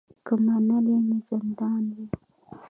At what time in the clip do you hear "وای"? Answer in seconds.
1.93-2.09